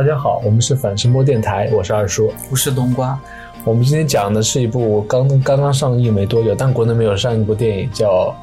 [0.00, 3.20] 大家好，我们是反声波电台，我是二叔，我是冬瓜。
[3.64, 8.28] 我们今天讲的是一部刚刚刚上映没多久，但国内没有上映一部电影，叫《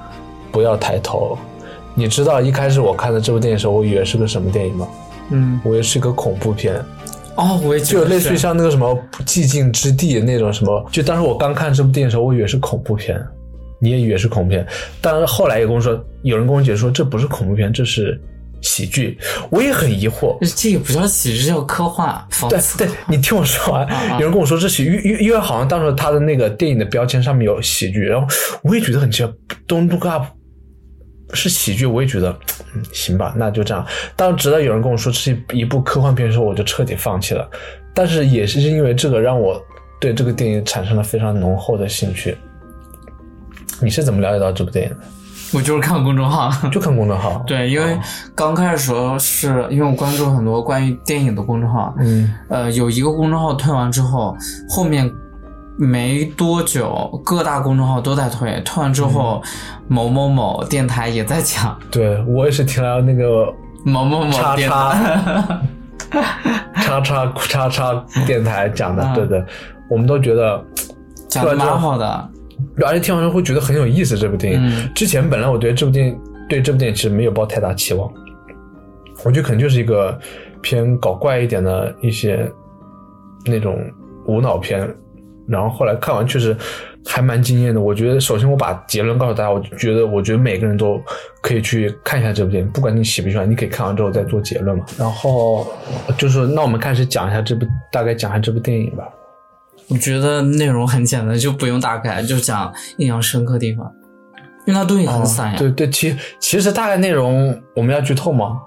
[0.52, 1.36] 不要抬头》。
[1.96, 4.88] 你知道一开始我看的这部电影的时候，我以为是个什么电影吗？
[5.32, 6.76] 嗯，我以为是一个恐怖片。
[7.38, 10.88] 哦，我也就类似于像那个什么《寂静之地》那种什么。
[10.92, 13.20] 就当时我刚看这部电影的时候，我以为是恐怖片，
[13.82, 14.64] 你也以为是恐怖片。
[15.02, 18.22] 但是后来也跟我说，有人跟我解释说这不是恐怖片，这是。
[18.62, 19.18] 喜剧，
[19.50, 22.16] 我也很疑惑，这也不叫喜剧，叫科幻。
[22.50, 23.88] 对对，你听我说完。
[24.14, 28.28] 有人跟我说这喜剧，因因为好像当时他的那个电影的标签上面有喜剧，然后
[28.64, 29.34] 我也觉得很奇怪。
[29.68, 30.26] Don't look up
[31.34, 32.38] 是喜剧，我也觉得，
[32.74, 33.86] 嗯，行吧，那就这样。
[34.16, 37.50] 当直到有人跟我说这是一部科幻片的时候，我就彻底放弃了。
[37.94, 39.62] 但是也是因为这个，让我
[40.00, 42.38] 对这个电影产生了非常浓厚的兴趣。
[43.82, 44.98] 你是怎么了解到这部电影的？
[45.54, 47.42] 我就是看公众号， 就看公众号。
[47.48, 47.98] 对，因为
[48.36, 54.36] 刚开始时候是因为我关注很多关于电影的公众号，嗯，呃，有一个公众号推完之后，
[54.70, 55.10] 后面
[55.78, 59.42] 没多久各大公众号都在推，推完之后，
[59.88, 61.78] 某某某电台也在讲。
[61.90, 63.54] 对我也是听了那个
[63.86, 64.56] 某某某叉
[66.76, 69.46] 叉叉叉叉叉电台讲的，对对，
[69.90, 70.64] 我们都觉得
[71.30, 72.30] 讲的蛮好的。
[72.86, 74.18] 而且听完之后会觉得很有意思。
[74.18, 76.20] 这部电影之前本来我对这部电影
[76.50, 78.12] 对这部电影其实没有抱太大期望，
[79.24, 80.18] 我觉得可能就是一个
[80.62, 82.50] 偏搞怪一点的一些
[83.46, 83.80] 那种
[84.26, 84.88] 无脑片。
[85.48, 86.54] 然后后来看完确实
[87.06, 87.80] 还蛮惊艳的。
[87.80, 91.02] 我觉得首先我把结论告诉大家，我觉得我觉得每个人都
[91.42, 94.86] 可以去看一下这部电影，不管你喜不喜欢，你可以看完之后再做结论嘛。
[95.00, 95.66] 然后
[96.18, 99.08] 就是那我们开始讲一下这部大概讲一下这部电影吧。
[99.90, 103.90] 我觉得内容很简单，就不用大概，就讲印象深刻地方，
[104.66, 105.58] 因为它东西很散呀。
[105.58, 108.60] 对对，其其实大概内容我们要剧透吗？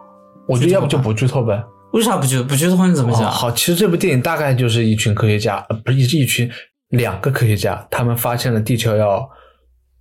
[0.49, 1.63] 我觉得要不就不剧透呗。
[1.93, 2.87] 为啥不剧不剧透？
[2.87, 3.31] 你怎么讲？
[3.31, 6.51] 好，其实这部电影大概就是一群科学家，呃，不是一群
[6.89, 9.29] 两个科学家，他们发现了地球要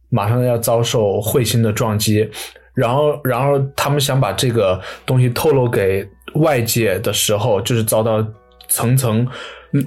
[0.10, 2.30] 马上要遭受彗星的撞击，
[2.74, 8.26] 然后然后他们想把这个东西透露给外界的时候，就是遭到
[8.70, 9.28] 层层。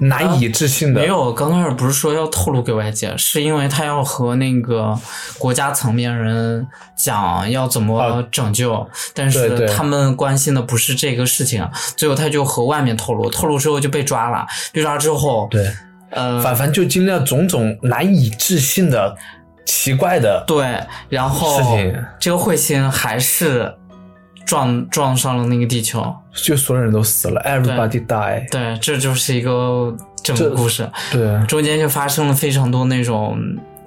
[0.01, 1.33] 难以置信的，没有。
[1.33, 4.97] 刚开始不是说要透露给外界，是因为他要和那个
[5.37, 11.67] 国家层面人讲要怎么拯救，但是他们关心的不是这个事情，
[11.97, 15.69] 最后他就和外面透露，透露之后就被抓了，被抓之后，对，
[16.11, 19.15] 呃，反反就经历了种种难以置信的
[19.65, 20.79] 奇怪的，对，
[21.09, 21.59] 然后
[22.19, 23.73] 这个彗星还是。
[24.45, 28.49] 撞撞上了那个地球，就所有人都死了，everybody die。
[28.49, 30.89] 对，这就是一个整个故事。
[31.11, 33.37] 对，中间就发生了非常多那种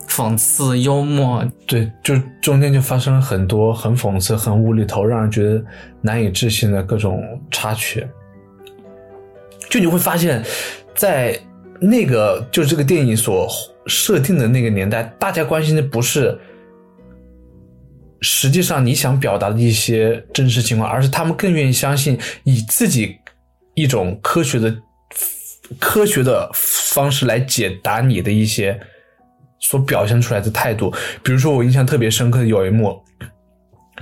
[0.09, 1.45] 讽刺、幽默。
[1.67, 5.63] 对，就中间就发生了很多很讽刺、很无厘头、让人觉得
[6.01, 8.07] 难以置信的各种插曲。
[9.69, 10.43] 就你会发现，
[10.95, 11.39] 在
[11.81, 13.49] 那个就是这个电影所
[13.87, 16.39] 设定的那个年代，大家关心的不是。
[18.23, 23.17] 实际上，你想表达的一些真实情况，而是他们更愿意相信以自己
[23.75, 24.75] 一种科学的
[25.79, 28.81] 科学的方式来解答你的一些
[29.59, 30.93] 所表现出来的态度。
[31.23, 32.99] 比如说，我印象特别深刻的有一幕，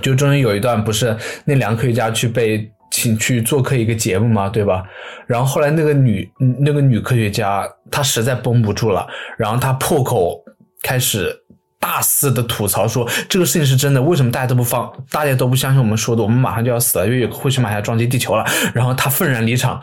[0.01, 4.83] 就中间有一段，不是那两个科学家去被请去做客一个节目嘛，对吧？
[5.27, 6.29] 然后后来那个女
[6.63, 9.05] 那个女科学家她实在绷不住了，
[9.37, 10.41] 然后她破口
[10.81, 11.41] 开始。
[11.85, 16.23] 大肆的吐槽说这个事情是真的，为什么大家都不放，大家都不相信我们说的？
[16.23, 18.43] 我们马上就要死了，因为有彗星马上撞击地球了。
[18.73, 19.79] 然后他愤然离场，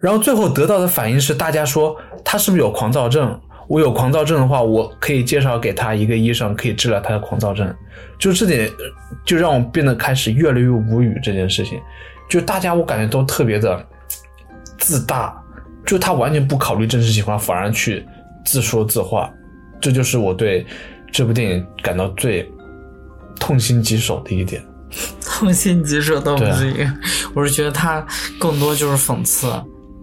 [0.00, 3.40] 然后最后得到的反应是，大家说他是不是有狂躁症？
[3.68, 7.72] 我有狂躁症的话，我可以介绍给他一个医生，可以治疗他的狂躁症。
[8.18, 8.68] 就这点，
[9.24, 11.16] 就让我变得开始越来越无语。
[11.22, 11.80] 这件事情，
[12.28, 13.86] 就大家我感觉都特别的
[14.76, 15.40] 自大，
[15.86, 18.04] 就他完全不考虑真实情况，反而去
[18.44, 19.30] 自说自话。
[19.80, 20.66] 这就是我对。
[21.14, 22.50] 这部电影感到最
[23.38, 24.60] 痛心疾首的一点，
[25.24, 26.84] 痛心疾首倒不是一个，
[27.34, 28.04] 我是觉得它
[28.36, 29.46] 更多就是讽刺，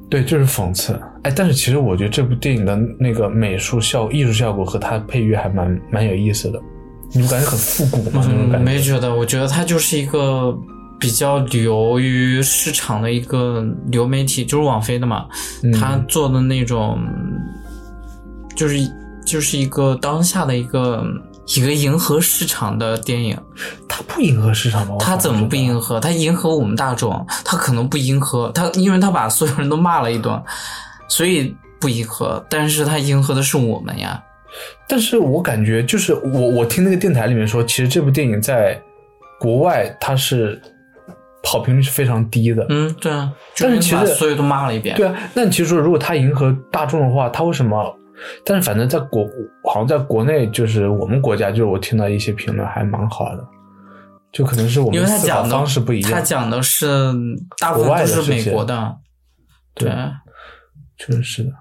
[0.10, 0.98] 对，就是讽刺。
[1.24, 6.58] 哎，但是其实我觉得这部电影的那个美术效艺术效果和它配乐还蛮蛮有意思的，
[7.12, 8.26] 你不感觉很复古吗？
[8.30, 10.58] 嗯，没觉得，我觉得它就是一个
[10.98, 15.26] 比较流于市场的一个流媒体，就是网飞的嘛，
[15.78, 16.98] 他做的那种
[18.56, 18.78] 就是。
[19.32, 21.02] 就是一个当下的一个
[21.56, 23.38] 一个迎合市场的电影，
[23.88, 24.98] 它不迎合市场吗？
[25.00, 26.02] 它怎么不迎合？
[26.02, 30.38] 它迎合我们大众，它可能不迎合它，因为它把所有人都骂了一顿，
[31.08, 32.46] 所以不迎合。
[32.50, 34.22] 但是它迎合的是我们呀。
[34.86, 38.78] 但是我感觉就是我我听那个电台里面说，其实这部电影在
[39.40, 40.62] 国外它是
[41.46, 42.66] 好评率是非常低的。
[42.68, 44.94] 嗯，对啊，但是其实所有都骂了一遍。
[44.98, 47.98] 对啊，那其实说如果他迎合大众的话，他为什么？
[48.46, 49.28] 但是反正在国
[49.64, 53.48] 好像在国内，就是我们国家，就是我听到一些评论还蛮好的，
[54.32, 56.12] 就可能是我们思考方式不一样。
[56.12, 56.88] 他讲的是
[57.58, 58.96] 大部分都是美国的，
[59.74, 59.90] 对，
[60.98, 61.52] 确实是的。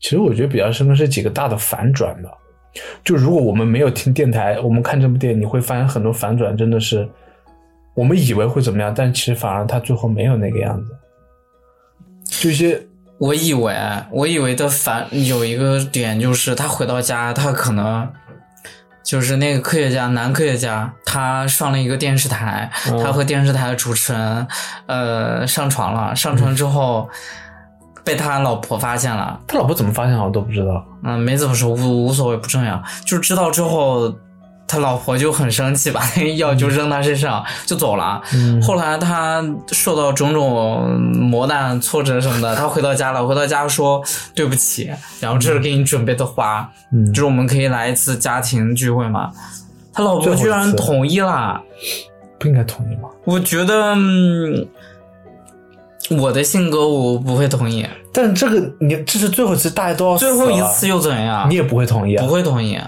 [0.00, 2.30] 其实我觉得比较深刻是几个大的反转吧。
[3.04, 7.08] 就如果我们没有听电台，我们看这部电影，你会发现很多反转真的是
[7.94, 10.90] 我们以为会怎么样，但其实反而他最后没有那个样子。
[12.24, 12.80] 就一些
[13.22, 13.72] 我以为，
[14.10, 18.10] 我以为的反有一个点就是他回到家，他可能
[19.04, 22.68] 就是那个科学家，男科学家，他上了一个电视台，
[23.00, 24.48] 他和电视台的主持人
[24.86, 27.08] 呃上床了，上床之后。
[28.04, 30.84] 被他老婆发现了，他老婆怎么发现我都不知道。
[31.04, 32.82] 嗯，没怎么说，无无所谓，不重要。
[33.06, 34.12] 就知道之后，
[34.72, 38.22] 他老婆就很生气，把那个药就扔他身上就走了。
[38.62, 44.02] 后来他受到种种磨难、挫折什么的，他回到家了，回到家说
[44.34, 44.90] 对不起，
[45.20, 46.66] 然后这是给你准备的花，
[47.12, 49.30] 就是我们可以来一次家庭聚会嘛。
[49.92, 51.60] 他老婆居然同意了，
[52.38, 53.10] 不应该同意吗？
[53.26, 53.94] 我觉得。
[56.10, 61.48] 我的性格我不会同意，但这个你这是最后一次，大家都要最后一次又怎样？
[61.48, 62.78] 你也不会同意，不会同意。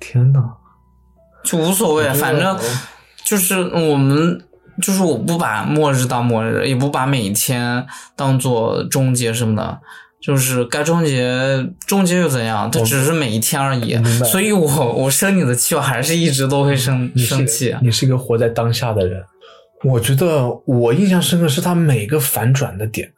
[0.00, 0.42] 天呐，
[1.46, 2.58] 就无所谓，反正
[3.24, 4.38] 就是我们
[4.82, 9.78] 就是我不把末日当末日，也不把每一天当做终结什么的，
[10.20, 12.70] 就是该终结终结又怎样？
[12.70, 13.96] 它只是每一天而已。
[14.24, 17.74] 所以我我生你的气，我还是一直都会生生气。
[17.80, 19.22] 你是一个活在当下的人。
[19.84, 23.08] 我觉得我印象深刻是他每个反转的点，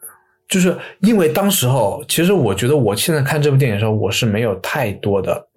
[0.47, 5.47] 就是因为当时候，其实我觉得我现在看这部电影的时候，我是没有太多的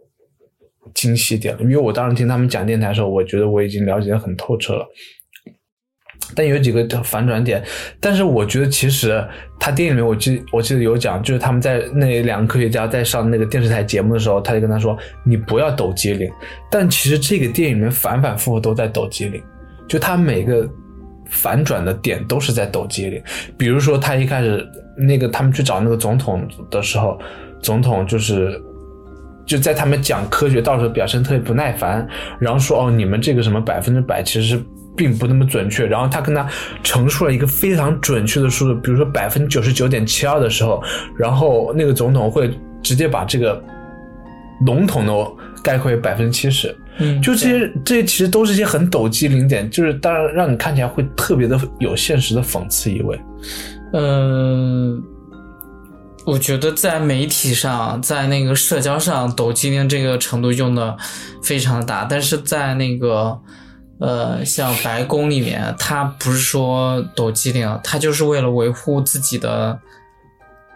[0.94, 4.86] 精细点了，因为我当时听他们讲电台的时候，我觉得我已经了解的很透彻了。
[6.34, 7.62] 但有几个反转点，
[8.00, 9.22] 但是我觉得其实
[9.58, 14.96] 他电影里面，我记我记得有讲，就是他们在那两个科学家在上那个电视台节目的时候，他就跟他说
[15.26, 16.30] ：“你不要抖机灵。”
[16.70, 19.42] 但其实这个电影里面反反复复都在抖机灵，
[19.88, 20.68] 就他每个。
[21.30, 23.22] 反转的点都是在抖机灵，
[23.56, 24.62] 比如说他一开始
[24.98, 27.18] 那个他们去找那个总统的时候，
[27.62, 28.60] 总统就是
[29.46, 32.06] 就在他们讲科学到时候表现特别不耐烦，
[32.38, 34.60] 然后说哦你们这个什么百分之百其实
[34.96, 36.46] 并不那么准确，然后他跟他
[36.82, 40.82] 陈述了一个非常准确的数字，比如说百分之九十九点七二的时候，
[41.16, 42.50] 然后那个总统会
[42.82, 43.62] 直接把这个
[44.66, 45.12] 笼统的
[45.62, 46.74] 概括为百分之七十。
[46.98, 53.18] 嗯，就这些，这些其实都是一些很抖机灵点，就是当然让你看起来会特别的有现实的讽刺意味。
[53.94, 55.02] 嗯，
[56.24, 60.96] 我觉得在媒体上，在那个社交上抖机灵这个程度用的
[61.42, 63.36] 非常的大，但是在那个
[63.98, 69.76] 呃，像白宫里面，他不是说抖机灵，他就是为了维护自己的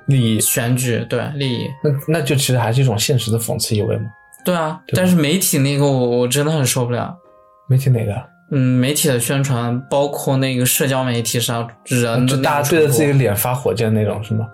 [0.06, 4.04] 利益，选举对利益，那那就其实还是一种现实的讽刺意味嘛。
[4.44, 7.16] 对啊，但是媒体那个我我真的很受不了。
[7.68, 8.12] 媒体哪个？
[8.52, 14.46] 嗯，媒体的宣传，包括那个社交媒体上人，就大家对着自己脸发火箭那种，是吗？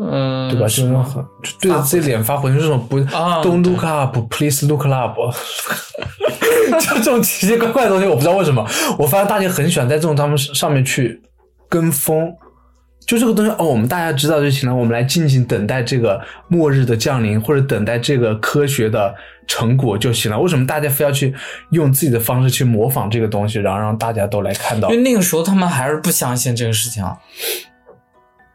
[0.00, 0.66] 嗯，对吧？
[0.66, 1.24] 就是很
[1.60, 5.16] 对着自己脸发火就是，这种不，Don't look up，Please look up，
[6.80, 8.66] 就这种奇奇怪怪的东西，我不知道为什么，
[8.98, 11.20] 我发现大家很喜欢在这种他们上面去
[11.68, 12.32] 跟风。
[13.06, 14.74] 就这个东西哦，我们大家知道就行了。
[14.74, 19.12] 我们来静静等待这个末日的降临，或者等待这个科学的
[19.48, 20.38] 成果就行了。
[20.38, 21.34] 为什么大家非要去
[21.70, 24.90] 用自己的方式去模仿这个东西，然后让大家都来看到？
[24.90, 27.02] 因为那个时候他们还是不相信这个事情。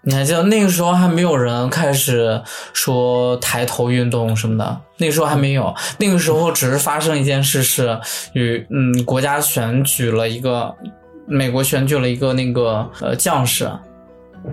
[0.05, 2.39] 你还记得那个时候还没有人开始
[2.73, 5.73] 说抬头运动什么的，那个时候还没有。
[5.97, 7.99] 那个时候只是发生一件事，是
[8.33, 10.71] 与嗯国家选举了一个
[11.27, 13.67] 美国选举了一个那个呃将士。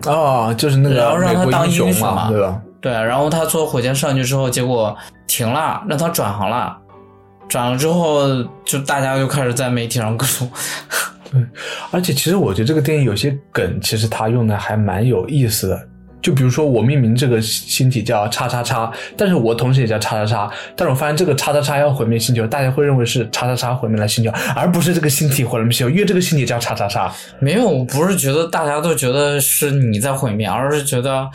[0.06, 2.59] 哦，就是那个，然后让他当英雄嘛，对吧？
[2.80, 6.75] 对，然后他坐火箭上去之后，结果停了，让他转行了，
[7.47, 8.26] 转了之后，
[8.64, 10.50] 就大家就开始在媒体上各种。
[11.32, 11.40] 对，
[11.90, 15.88] 而且其实我觉得这个电影有些梗，其实他用的还蛮有意思的。
[16.20, 27.12] 就比如说，我命名这个星体叫叉叉叉，但是我同时也叫叉叉叉，但是我发现这个叉叉叉要毁灭星球，大家会认为是叉叉叉毁灭了星球，而不是这个星体毁灭星球，因为这个星体叫叉叉叉。
[27.40, 31.28] 没有，我不是觉得大家都觉得是你在毁灭，而是觉得，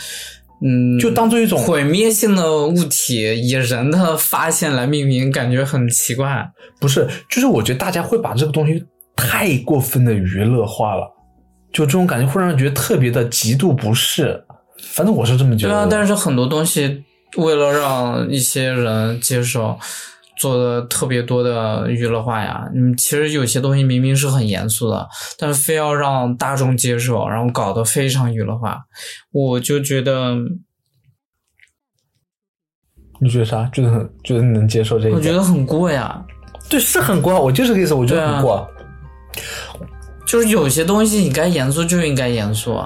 [0.61, 6.49] 嗯，就当做一种毁灭性的物体以人的发现来命名，感觉很奇怪。
[6.79, 8.85] 不是，就是我觉得大家会把这个东西
[9.17, 11.11] 太过分的娱乐化了，
[11.73, 14.41] 就这种感觉会让人觉得特别的极度不适。
[14.93, 15.73] 反正我是这么觉得。
[15.73, 17.03] 对啊，但是很多东西
[17.35, 19.77] 为了让一些人接受，
[20.39, 22.69] 做的特别多的娱乐化呀。
[22.75, 25.07] 嗯，其实有些东西明明是很严肃的，
[25.37, 28.79] 但是非要让大众接受，然后搞得非常娱乐化。
[29.31, 30.35] 我就觉得，
[33.19, 33.67] 你觉得啥？
[33.73, 35.15] 觉得很觉得你能接受这个？
[35.15, 36.23] 我觉得很过呀。
[36.69, 37.39] 对，是很过。
[37.41, 38.69] 我就是这个意思，我觉得很过。
[40.25, 42.81] 就是有些东西你该严肃就应该严肃。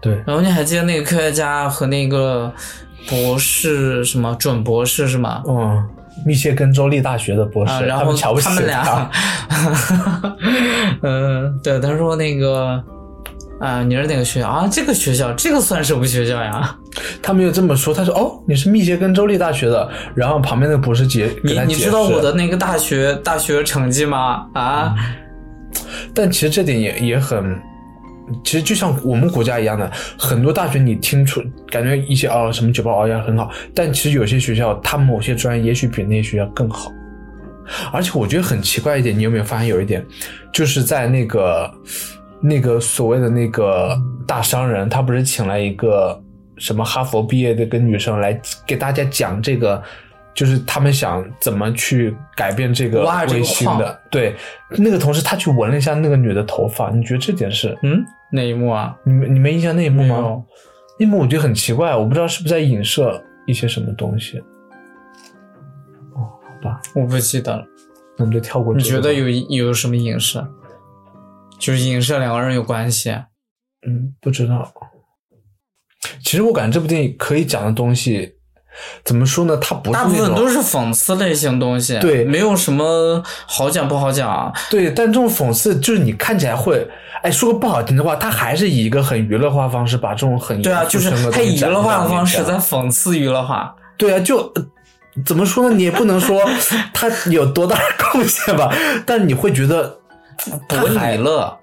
[0.00, 0.14] 对。
[0.26, 2.52] 然后你还记得那个科学家和那个
[3.08, 5.42] 博士什么准博士是吗？
[5.46, 5.84] 嗯，
[6.24, 9.10] 密歇根州立大学的博士，然后瞧不起他们俩。
[11.02, 12.82] 嗯，对，他说那个
[13.60, 14.68] 啊，你是哪个学校啊？
[14.70, 16.74] 这个学校，这个算什么学校呀？
[17.22, 19.90] 他没有这么说，他说哦，你是密歇根州立大学的。
[20.14, 24.46] 然后旁边那个博士姐，你你知道我的那个大学大学成绩吗？
[24.54, 24.94] 啊？
[26.14, 27.60] 但其实这点也也很，
[28.44, 36.92] 其实就像我们国家一样的，很多大学你听出感觉一些哦什么九八熬夜很好，但其实有些学校它某些专业也许比那些学校更好。
[37.92, 40.04] 而且我觉得很奇怪一点，你有没有发现有一点，
[40.52, 41.74] 就是在那个
[42.40, 46.22] 那个所谓的那个大商人，他不是请来一个
[46.58, 49.82] 什么哈佛毕业的跟女生来给大家讲这个。
[50.34, 54.34] 就是他们想怎么去改变这个微星的，对
[54.70, 58.96] 那个同事他去闻了一下那个女的头发，你觉得这点是嗯那一幕啊？
[59.04, 60.42] 你你没印象那一幕吗？
[60.98, 64.38] 那一幕我觉得很奇怪，我不知道是不是在影射一些什么东西。
[66.14, 67.64] 哦，好吧，我不记得了，
[68.16, 68.74] 那我们就跳过。
[68.74, 70.44] 你觉得有有什么影射？
[71.60, 73.10] 就是影射两个人有关系？
[73.86, 74.72] 嗯，不知道。
[76.24, 78.34] 其实我感觉这部电影可以讲的东西。
[79.04, 79.56] 怎么说呢？
[79.58, 84.52] 它不是大部分都是讽刺类型东西，对，没有什么好讲不好讲。
[84.70, 86.86] 对，但这种讽刺就是你看起来会，
[87.22, 93.74] 哎，说个不好听的话，他还是以一个很娱乐化方式把这种很对啊，就是他以娱乐化的方式在讽刺娱乐化。
[93.96, 94.52] 对啊，就
[95.24, 95.76] 怎么说呢？
[95.76, 96.42] 你也不能说
[96.92, 98.74] 他有多大的贡献吧，
[99.06, 99.98] 但你会觉得
[100.68, 101.56] 博你乐。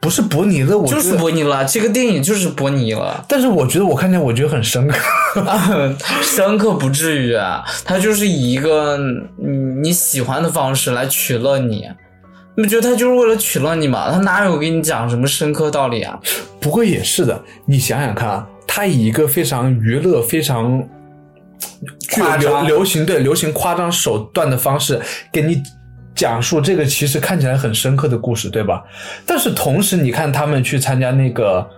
[0.00, 1.64] 不是伯尼勒，我就是伯尼勒。
[1.64, 3.24] 这个电影就是伯尼了。
[3.28, 4.96] 但是我觉得我看见，我觉得很深刻，
[6.22, 7.64] 深刻不至于啊。
[7.84, 8.98] 他就是以一个
[9.82, 11.88] 你喜欢的方式来取乐你，
[12.56, 14.10] 你不觉得他就是为了取乐你吗？
[14.10, 16.18] 他哪有给你讲什么深刻道理啊？
[16.60, 20.86] 不过也是的，你想想看啊，他以一个非常娱乐、非常
[22.00, 25.00] 具有流流行对流行夸张手段的方式
[25.32, 25.62] 给你。
[26.14, 28.84] 讲述这个其实看起来很深刻的故事，对吧？
[29.26, 31.68] 但是同时，你看他们去参加那个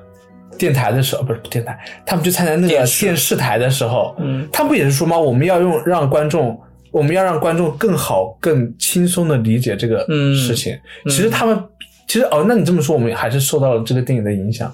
[0.59, 5.19] 电台的时候，不是电台，他们去参加那个电视台的时候，嗯，他不也是说吗？
[5.19, 6.59] 我们要用让观众，
[6.91, 10.79] 我们要让观众更好、更轻松的理解这个事情。
[11.07, 11.59] 其实他们，
[12.07, 14.73] 其实哦，那你这么说，我们还是受到了这个电影的影响。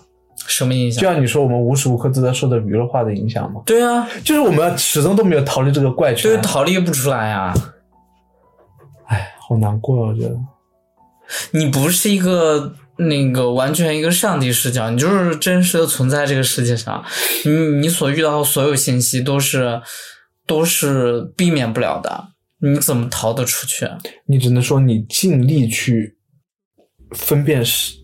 [0.49, 1.01] 什么影响？
[1.01, 3.61] 就像你说，我们无时无刻都在受到娱乐化的影响吗？
[3.65, 7.55] 对啊，就是我们始终都没有逃离这个怪圈，对，逃离不出来呀。
[9.53, 10.37] 好难过，我觉得。
[11.53, 17.03] 你不是一个那个完全一个上帝视角，你就是真实的存在这个世界上。
[17.45, 19.81] 你你所遇到的所有信息都是
[20.47, 22.29] 都是避免不了的，
[22.61, 23.89] 你怎么逃得出去？
[24.27, 26.17] 你只能说你尽力去
[27.13, 27.95] 分辨是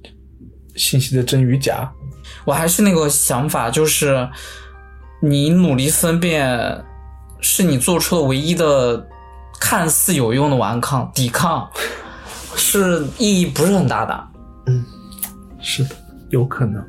[0.76, 1.90] 信息的真与假。
[2.44, 4.28] 我还是那个想法，就是
[5.22, 6.84] 你努力分辨，
[7.40, 9.06] 是你做出的唯一的。
[9.60, 11.68] 看似有用的顽抗、抵抗，
[12.54, 14.28] 是意义不是很大的。
[14.66, 14.84] 嗯，
[15.60, 15.90] 是的，
[16.30, 16.82] 有可能。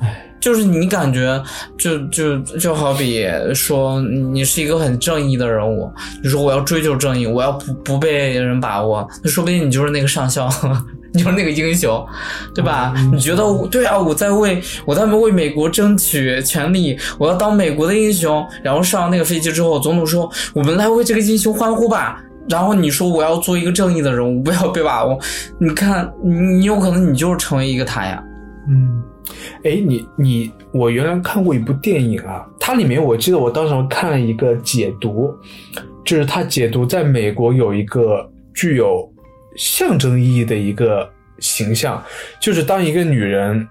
[0.00, 1.42] 唉，就是你感觉，
[1.78, 3.24] 就就就好比
[3.54, 10.50] 说，你是一个很正义的人物，你说我要追求正义，我要不不被人把握，那说不定你就是那个上校。
[11.14, 12.04] 你说那个英雄，
[12.54, 12.94] 对吧？
[13.12, 13.98] 你觉得对啊？
[13.98, 18.42] 我在为我在为美国争取权利，我要当美国的英雄。
[18.62, 25.18] 然后上那个飞机之后，总统说：“我们来为这个英雄欢呼吧。”然后你说：“我要做一个正义的人物，不要被把握。”
[25.60, 28.22] 你看，你你有可能你就是成为一个他呀。
[28.70, 29.02] 嗯，
[29.64, 35.30] 哎，你你我原来看过一部电影啊，它里面我记得我当时看了一个解读，
[36.06, 39.11] 就是他解读在美国有一个具有。
[39.56, 42.02] 象征意义的一个形象，
[42.40, 43.68] 就是当一个女人，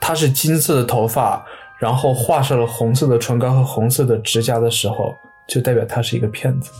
[0.00, 1.44] 她是金色的头发，
[1.78, 5.12] 然后画上了红色的唇膏和红色的指甲的时候，
[5.48, 6.70] 就代表她是一个骗子。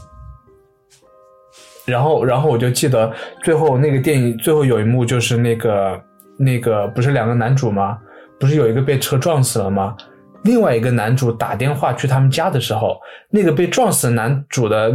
[1.85, 6.03] 然后，然后我就记得最后那个电影最后有一幕，就是那个
[6.39, 7.99] 那个不是两个男主吗？
[8.39, 9.97] 不是有一个被车撞死了吗？
[10.45, 14.93] 另外一个男主打电话去他们家的时候，那个被撞死男主的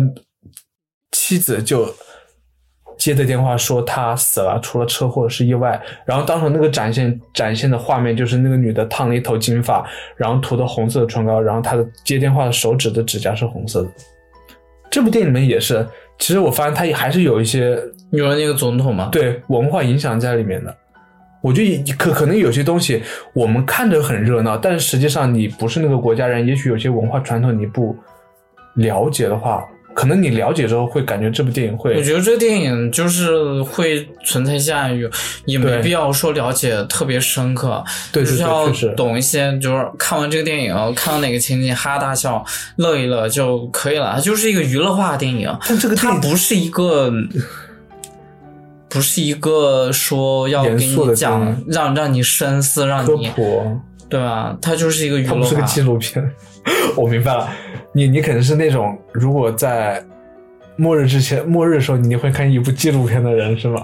[1.12, 1.94] 妻子就。
[3.00, 5.82] 接的电话说他死了，出了车祸是意外。
[6.06, 13.90] 然后当时那个展现展现的画面就是那个女的烫了一头金发，然后涂的红色的唇膏，然后她的接电话的手指的指甲是红色的。
[14.92, 15.88] 这部电影里面也是，
[16.18, 20.76] 其实我发现它也还是有一些有了那个总统嘛，对文化影响在里面的。
[21.42, 23.02] 我觉得可可能有些东西
[23.34, 27.96] 我们看着很热闹，但是实际上你不是那个国家人，也许有些文化传统你不
[28.76, 29.66] 了解的话。
[29.94, 35.10] 可能你了解之后会感觉这部电影会，我觉得这个电影就是会存在下雨，
[35.46, 42.46] 也没必要说了解特别深刻，对，就是要懂一些，就是看完这个电影，看到哪个情景哈哈大笑，
[42.78, 44.14] 乐一乐就可以了。
[44.16, 47.12] 它就是一个娱乐化的电影，但这个它不是一个，
[48.88, 53.30] 不是一个说要给你讲，让让你深思，让你
[54.08, 54.58] 对吧？
[54.62, 56.24] 它就是一个娱乐，它不是个纪录片。
[56.96, 57.50] 我明白了，
[57.94, 60.04] 你你可能是那种如果在
[60.76, 63.84] 末日之前、末日的时候，你会看一部纪录片的人是吗？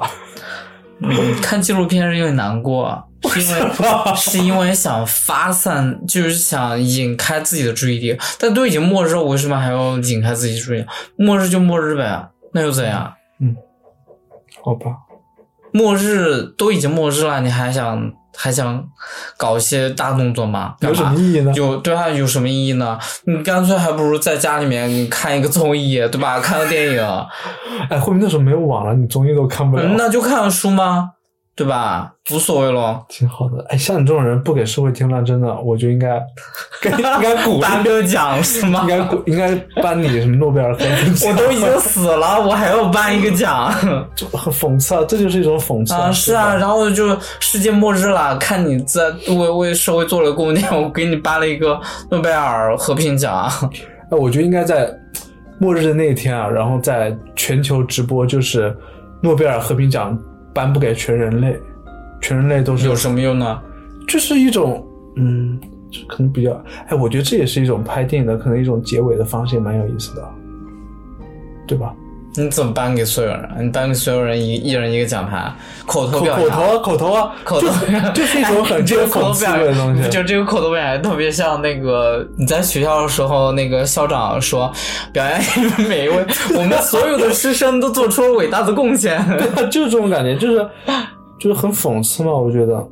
[1.41, 3.69] 看纪录片是因为难过，是因为
[4.15, 8.17] 是因为想发散，就是想引开自己的注意力。
[8.39, 10.85] 但都已经末日了，我为什么还要引开自己注意力？
[11.17, 13.13] 末日就末日呗，那又怎样？
[13.41, 13.53] 嗯，
[14.63, 14.91] 好吧，
[15.77, 18.11] 末日都已经末日了，你还想？
[18.37, 18.83] 还想
[19.37, 20.75] 搞一些大动作吗？
[20.81, 21.53] 有什么意义呢？
[21.55, 22.99] 有对啊，有什么意义呢？
[23.27, 26.37] 你干脆还不如在家里面你看一个综艺，对吧？
[26.41, 27.25] 看个电影。
[27.89, 29.83] 哎，后面那时候没有网了，你综艺都看不了。
[29.97, 31.11] 那就看书吗？
[31.55, 32.11] 对吧？
[32.31, 33.65] 无所谓咯，挺好的。
[33.69, 36.17] 哎，像你这种人不给社会添乱，真的，我就应该，
[36.83, 38.81] 应该鼓颁个奖是吗？
[38.81, 41.31] 应该鼓，应该颁你什么诺贝尔和平奖？
[41.31, 43.73] 我都已经死了，我还要颁一个奖，
[44.15, 45.05] 就很讽刺啊！
[45.07, 46.11] 这就是一种讽刺啊！
[46.11, 53.49] 是啊，然后就世界末日了，看你在为为社会做了贡献， 我给你颁了一个诺贝尔和平奖。
[54.11, 54.93] 哎，我觉得应该在
[55.57, 58.75] 末日的那一天啊，然后在全球直播，就是
[59.21, 60.17] 诺贝尔和平奖
[60.55, 61.61] 颁布给全人类。
[62.21, 63.61] 全人类都是有什么用呢？
[64.07, 64.83] 就是一种，
[65.15, 65.59] 嗯，
[66.07, 66.51] 可能比较，
[66.87, 70.27] 哎，我觉得这也是一种拍电影的可能一种结尾的方式，也蛮有意思的，
[71.67, 71.93] 对吧？
[72.37, 73.49] 你怎么颁给所有人？
[73.59, 75.53] 你颁给所有人一一人一个奖牌，
[75.85, 77.67] 口头表扬，口头啊，口头啊，口头
[78.13, 80.09] 就是一种很这个口头表扬的东西。
[80.09, 84.71] 就这个口头表扬特别像那个你在学校的时候，那个校长说，
[85.13, 89.23] 表扬你们每一位，我们所有的师生都做出了伟大的贡献，
[89.71, 90.67] 就是这种感觉，就是。
[91.37, 92.87] 就是很讽刺嘛，我觉得，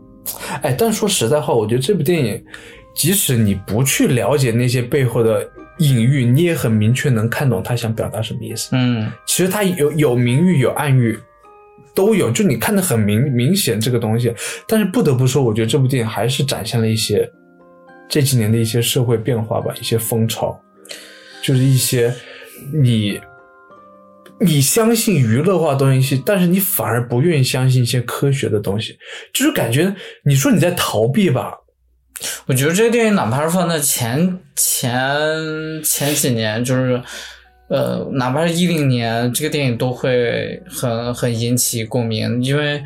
[0.61, 2.43] 哎，但说实在话，我觉得这部电影，
[2.93, 5.47] 即使你不去了解那些背后的
[5.79, 8.69] 隐喻，你也很明确能看懂他想表达什么意思。
[8.73, 11.17] 嗯，其实他有有明喻有暗喻，
[11.95, 14.33] 都有，就你看的很明明显这个东西。
[14.67, 17.29] 但是不得不说，我觉得这部电影还是展现了一些
[18.09, 20.59] 这几年的一些社会变化吧，一些风潮，
[21.41, 22.13] 就是一些
[22.73, 23.19] 你。
[24.39, 28.97] 你相信娱乐化东西，但是你反而不愿意相信一些科学的东西，
[29.31, 31.55] 就是感觉你说你在逃避吧。
[32.45, 35.03] 我觉得这个电影哪怕是放在前前
[35.83, 37.01] 前几年，就是
[37.69, 42.81] 呃，哪怕是一零年，这个电影都会很很引起共鸣，因为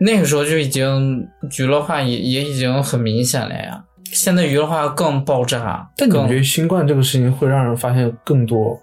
[0.00, 3.84] 那个时候就已经娱乐化也也已经很明显了呀。
[4.04, 5.88] 现在娱乐化更爆炸。
[5.96, 8.81] 但你觉得新冠这个事情会让人发现更多？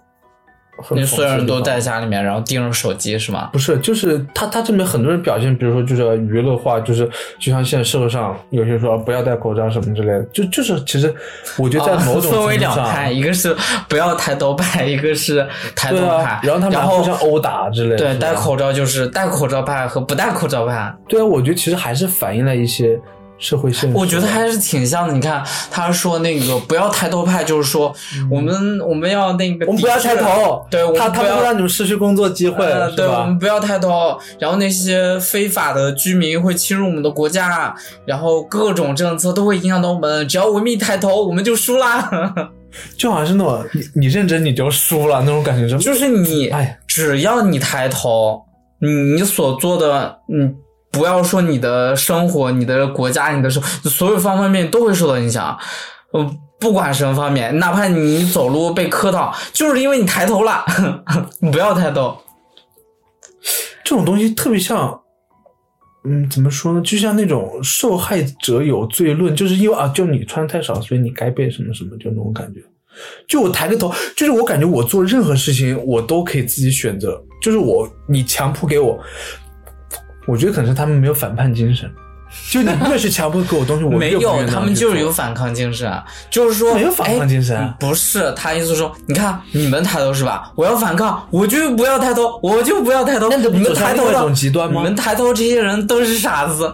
[0.90, 3.50] 那所有人都在家里面，然后盯着手机是吗？
[3.52, 11.14] 不是，就是他他这边很多人表现，比如说就是娱乐化，就是就像现在社会上有些说不要戴口罩什么之类的，就就是其实
[11.58, 13.56] 我觉得在某种 分为两派，一个是
[13.88, 17.96] 不要抬头派， 一个是抬头派，然后他们互相殴打之类的。
[17.96, 20.94] 对，戴口罩就是戴口罩派和不戴口罩派。
[21.08, 22.98] 对啊，我觉得其实还是反映了一些。
[23.40, 25.14] 社会现实，我觉得还是挺像的。
[25.14, 27.92] 你看，他说那个不要抬头派，就是说
[28.30, 34.18] 我们我们要那个，我们不要抬头，对，他他不让你们失去工作机会，对，我们不要抬头。
[34.38, 37.74] 然后那些非法的居民会侵入我们的国家，
[38.04, 40.28] 然后各种政策都会影响到我们。
[40.28, 42.52] 只要我们一抬头，我们就输啦。
[42.96, 48.42] 就好像是那种你你认真你就输了那种感觉，就是你哎，只要你抬头，
[48.80, 50.54] 你所做的嗯。
[50.90, 55.56] 不要说你的生活、你的国家、你的生，所有方方面面都会受到影响。
[56.12, 60.64] 嗯，不管什么方面，哪怕你走路被磕到，就是因为你抬头了。
[61.38, 62.18] 你 不要抬头。
[63.84, 65.00] 这种东西特别像，
[66.04, 66.80] 嗯，怎么说呢？
[66.82, 72.60] 就像那种受害者有罪论，就是因为啊，就你穿的太少，所以你该被什么什么，就那种感觉。
[73.28, 77.22] 就我抬个头，就是我感觉我做任何事情，我都可以自己选择。
[77.40, 78.98] 就是我，你强迫给我。
[80.30, 81.90] 我觉得可能是他们没有反叛精神，
[82.50, 85.92] 就你越是强迫给我东西，我没有，他们就是有反抗精神，
[86.30, 90.52] 就是说没有反抗精神，不是他意思说，你看你们抬头是吧？
[90.54, 93.28] 我要反抗，我就不要抬头，我就不要抬头。
[93.28, 94.80] 那你们抬头这种极端吗？
[94.80, 96.72] 你们抬头这些人都是傻子。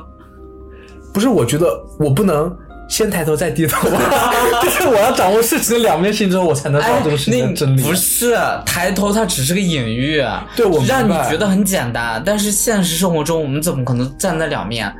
[1.14, 1.66] 不是，我觉得
[1.98, 2.54] 我不能
[2.88, 4.32] 先抬头再低头吧？
[4.62, 7.82] 就是我要掌握事情的两面性之后，我才能知道这个事情的真理。
[7.82, 12.22] 不是抬头，它只是个隐喻，对我让你觉得很简单。
[12.24, 14.92] 但是现实生活中，我们怎么可能站在两面？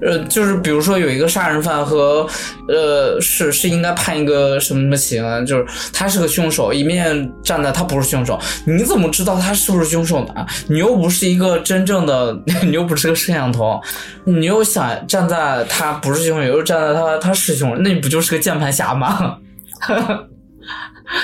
[0.00, 2.26] 呃，就是比如说有一个杀人犯和
[2.68, 10.46] 呃是是应该判一个什么什么刑，就是他是个凶手，一面站在他不是凶手，你怎么知道他是不是凶手呢？
[10.68, 13.80] 你又不是一个真正的，你又不是个摄像头，
[14.24, 17.33] 你又想站在他不是凶手，又站在他他。
[17.34, 19.38] 师兄，那你不就是个键盘侠吗？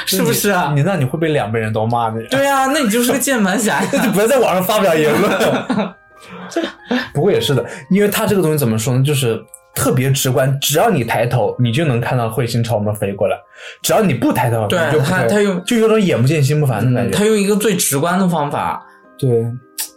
[0.04, 0.72] 是不是啊？
[0.74, 2.22] 你那你会被两边人都骂的。
[2.26, 5.32] 对啊，那你就是个键盘侠， 就不要在网上发表言论。
[7.14, 9.02] 不过也是的，因为他这个东西怎么说呢？
[9.02, 9.40] 就是
[9.74, 13.36] 特别直观，只要你抬头，你就能看到彗星朝我们飞过来；
[13.82, 17.16] 只要你不抬头，对，他他用就有种眼不见心不烦的感觉。
[17.16, 18.84] 他用一个最直观的方法，
[19.18, 19.30] 对，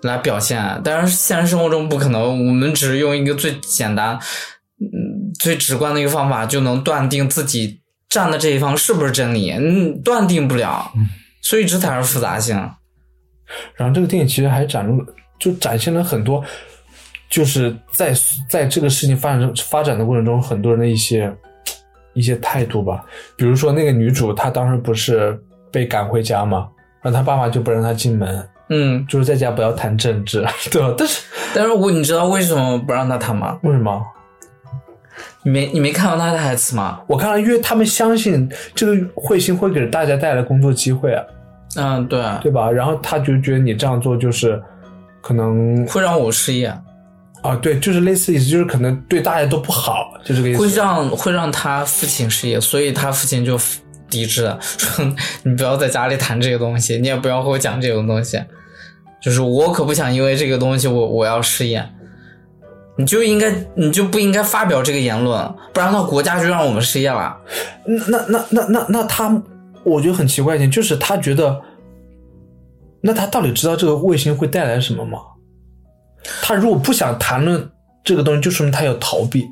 [0.03, 0.79] 来表现。
[0.83, 4.17] 当然现实生活中不可能，我们只是用一个最简单。
[4.79, 4.87] 嗯，
[5.39, 10.91] 最直观的一个方法就能断定自己站的这一方是不是真理，嗯，断定不了，
[11.41, 12.55] 所以这才是复杂性。
[13.75, 15.03] 然后这个电影其实还展露，
[15.39, 16.43] 就展现了很多，
[17.29, 18.13] 就是在
[18.49, 21.31] 在这个事情发展发展的过程中，很多人的一些
[22.13, 23.03] 一些态度吧。
[23.35, 25.39] 比如说那个女主，她当时不是
[25.71, 26.67] 被赶回家嘛？
[27.01, 30.93] 然后她爸爸就不让她进门，嗯，就是在家不要谈政治， 对吧？
[30.97, 31.21] 但是
[31.53, 33.59] 但是我你知道为什么不让她谈吗？
[33.63, 34.01] 为什么？
[35.43, 36.99] 你没你没看到他的台词吗？
[37.07, 41.23] 我看了，因为他们相信这个彗星会给大家带来工作机会啊。
[41.75, 42.71] 嗯，对，对吧？
[42.71, 44.61] 然后他就觉得你这样做就是
[45.21, 46.67] 可能会让我失业
[47.41, 47.55] 啊。
[47.61, 50.59] 对，就是类似意思，就是可能对大家都不好，就这个意思。
[50.59, 53.59] 会让会让他父亲失业，所以他父亲就
[54.09, 55.05] 抵制，说
[55.43, 58.39] 你不要在家里谈这个东西，你也不要和我讲这种东西。
[59.19, 61.83] 就是我可不想因为这个东西我我要失业。
[62.95, 67.35] 你就应该，你就不应该发表这个言论，不然的话，国家就让我们失业了。
[67.85, 69.41] 那那那那那那他，
[69.83, 71.59] 我觉得很奇怪一点，就是他觉得，
[73.01, 75.17] 那他到底知道这个卫星会带来什么吗？
[76.43, 77.67] 他如果不想谈论
[78.03, 79.49] 这个东西，就说明他要逃避，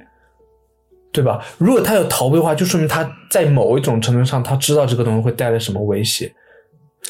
[1.12, 1.44] 对吧？
[1.58, 6.32] 如果他要逃避的话，就说明他在某一种程度上，他知道这个东西会带来什么威胁。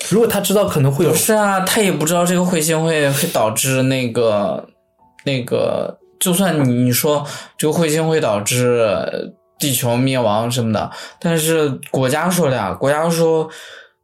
[0.10, 4.70] 如果他知道可能会有，不是啊，他也不知道这个彗星会会导致那个
[5.26, 5.98] 那个。
[6.22, 7.26] 就算你你说
[7.58, 8.88] 这个彗星会导致
[9.60, 13.50] 地球灭亡什么的，但是国家说的呀，国家说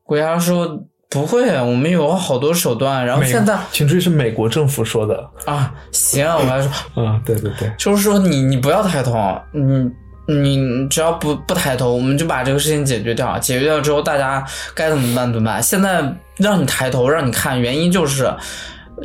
[0.03, 3.06] 国家说不会，我们有好多手段。
[3.06, 5.71] 然后现在，请注意是美国政府说的啊。
[5.91, 13.38] 行，我来说，嗯，对对对，就是说你你不要抬头，你你只要不不抬头，我们就把这个事情解决掉。
[13.38, 15.62] 解决掉之后，大家该怎么办怎么办？
[15.62, 16.03] 现在
[16.38, 18.34] 让你抬头，让你看，原因就是。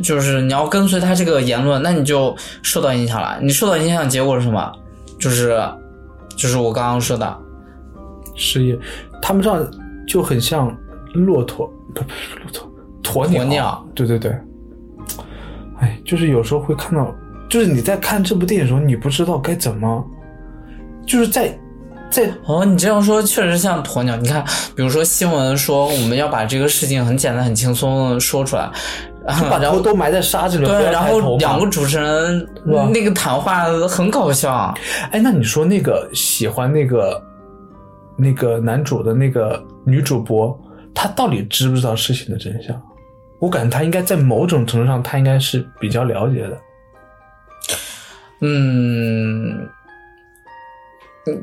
[0.03, 3.39] 就是你要跟随他这个言论，那你就受到影响了。
[3.43, 4.73] 你受到影响，结果是什么？
[5.19, 5.61] 就是，
[6.37, 7.39] 就是我刚刚说的
[8.35, 8.79] 失业。
[9.21, 9.71] 他们这样
[10.09, 10.75] 就很像
[11.15, 12.51] 骆驼，不不是骆
[13.03, 13.45] 驼，鸵鸟。
[13.45, 14.35] 鸵鸟，对对对。
[15.81, 17.15] 哎，就是有时候会看到，
[17.49, 20.05] 就是你在看这部电影的时候，你不知道该怎么，
[21.07, 21.57] 就是在
[22.11, 24.17] 在哦，你这样说确实像鸵鸟。
[24.17, 28.71] 你看，比如说新闻说我们要把这个事情很简单、很轻松的说出来。
[29.27, 32.47] 把头都埋在沙子里，对，然后两个主持人
[32.93, 34.75] 那个谈话很搞笑。
[35.11, 37.23] 哎，那你说那个喜欢那个
[38.17, 40.59] 那个男主的那个女主播，
[40.95, 42.81] 她到底知不知道事情的真相？
[43.39, 46.59] 我感觉她应该在某种程度上，她应该是比较了解的。
[48.41, 49.69] 嗯。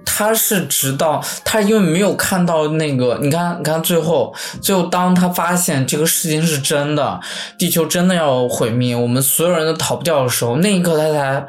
[0.05, 7.19] 他是直到他因为没有看到那个，你看，你看最后，最后当他发现这个事情是真的，
[7.57, 11.47] 地球真的要毁灭，我们所有人都逃不掉的时候，那一刻他才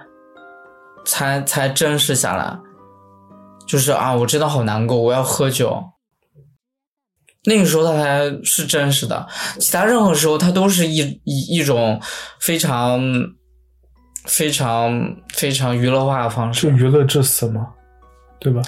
[1.04, 2.56] 才才真实下来，
[3.66, 5.82] 就是啊，我真的好难过，我要喝酒。
[7.44, 9.26] 那个时候他才是真实的，
[9.58, 11.98] 其他任何时候他都是一一一种
[12.38, 13.00] 非常
[14.26, 17.66] 非常非常娱乐化的方式，是娱乐至死吗？
[18.40, 18.62] 对吧？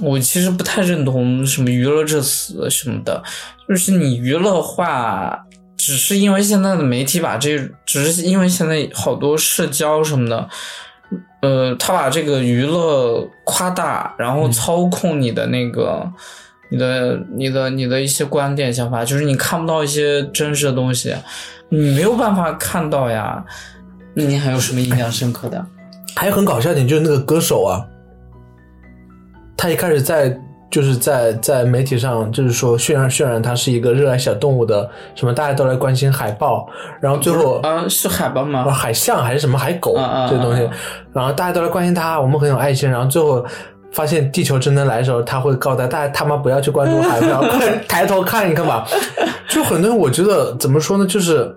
[0.00, 3.22] 我其实不太认同什么娱乐至死什么的，
[3.68, 5.44] 就是你娱乐化，
[5.76, 10.48] 只是因为现在的媒体把这，只是因为现在好多社交什么的，
[11.42, 16.08] 呃，他把这个娱乐夸大，然后操控你的那个，
[16.70, 21.14] 你的、你的、你的一些观点想法，就是你看不到一些真实的东西，
[21.68, 23.44] 你没有办法看到呀。
[24.14, 25.66] 那你还有什么印象深刻的？
[26.14, 27.84] 还有很搞笑点，就是那个歌手啊。
[29.60, 30.34] 他一开始在
[30.70, 36.66] 就是在在媒体上就是说渲染渲染他是一个热爱小动物的，什么大家都来关心海豹，
[36.98, 38.64] 然后最后啊是海豹吗？
[38.70, 39.94] 海象还是什么海狗
[40.30, 40.66] 这个东西，
[41.12, 43.44] 然后大家都来关心他，我们很有爱心，然后最后
[43.92, 48.88] 发现地球真的来的时候，他会告诉大家他妈不要去关注海豹，快 抬头看一看吧。
[49.46, 51.54] 就很多人，我觉得怎么说呢，就是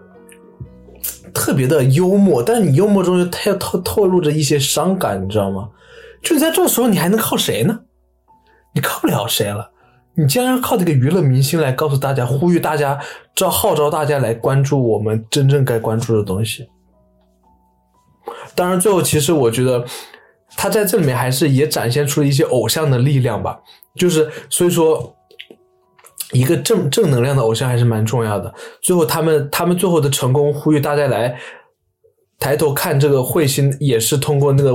[1.33, 5.69] 特别的幽默，但是你幽默中又透透透露着一些伤感，你知道吗？
[6.21, 7.79] 就在这种时候，你还能靠谁呢？
[8.73, 9.71] 你靠不了谁了。
[10.15, 12.99] 你竟然要靠这个娱乐明星来告诉大家，呼吁大家，
[13.33, 16.69] 召号召大家来关注我们真正该关注的东西。
[18.53, 19.83] 当然，最后其实我觉得
[20.55, 23.59] 他在这里面还是也展现出了一些偶像的力量吧。
[23.95, 25.15] 就是所以说，
[26.31, 28.53] 一个正正能量的偶像还是蛮重要的。
[28.83, 31.35] 最后他们他们最后的成功，呼吁大家来
[32.37, 34.71] 抬头看这个彗星，也是通过那个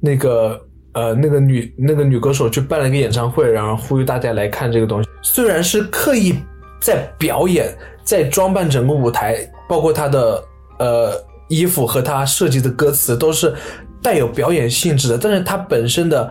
[0.00, 0.60] 那个。
[0.94, 5.08] 呃，那个女那个女歌手去办了一个演唱会，然后呼吁大家来看这个东西。
[5.22, 6.34] 虽然是刻意
[6.80, 9.36] 在表演，在装扮整个舞台，
[9.68, 10.44] 包括她的
[10.78, 11.12] 呃
[11.48, 13.52] 衣服和她设计的歌词都是
[14.00, 16.30] 带有表演性质的，但是她本身的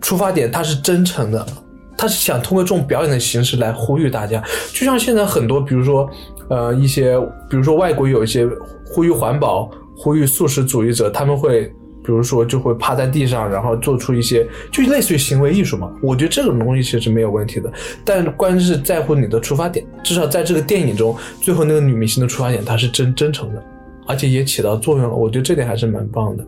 [0.00, 1.46] 出发点，她是真诚的，
[1.94, 4.42] 她是想通过这种表演的形式来呼吁大家。
[4.72, 6.08] 就像现在很多，比如说
[6.48, 7.18] 呃一些，
[7.50, 8.48] 比如说外国有一些
[8.86, 11.70] 呼吁环保、呼吁素食主义者，他们会。
[12.10, 15.88] 比如说，就会趴在地上，然后做出一些，就类似于行为艺术嘛。
[16.02, 17.72] 我觉得这种东西其实是没有问题的，
[18.04, 19.86] 但关键是在乎你的出发点。
[20.02, 23.62] 至少在这个电影中，最后那个女明星的出发点，她是真真诚的，
[24.08, 25.14] 而且也起到作用了。
[25.14, 26.44] 我觉得这点还是蛮棒的。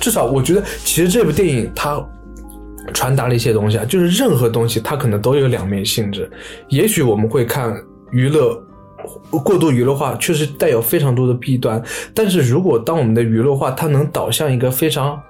[0.00, 2.04] 至少我觉得，其实这部电影它
[2.92, 6.28] 传达了一些东西啊，就是任何东西它可能都有两面性质。
[6.68, 8.60] 也许我们会看娱乐。
[9.30, 11.82] 过度娱乐化确实带有非常多的弊端，
[12.14, 15.20] 但是如果当我们的娱乐化它能导向一个非常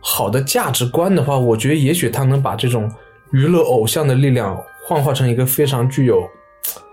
[0.00, 2.90] 好的价值观的话，我觉得也许它能把这种
[3.32, 6.22] 娱乐偶像的力量幻化成一个非常具有